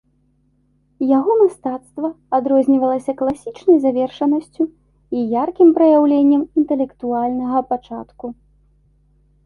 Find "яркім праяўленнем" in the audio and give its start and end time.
5.43-6.41